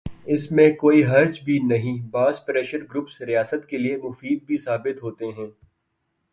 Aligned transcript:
اس 0.25 0.51
میں 0.51 0.71
کوئی 0.71 1.03
حرج 1.03 1.39
بھی 1.41 1.59
نہیں، 1.59 2.01
بعض 2.11 2.45
پریشر 2.45 2.77
گروپس 2.83 3.21
ریاست 3.21 3.69
کے 3.69 3.77
لئے 3.77 3.97
مفید 3.97 4.43
بھی 4.43 4.57
ثابت 4.57 5.03
ہوتے 5.03 5.25
ہیں۔ 5.25 5.49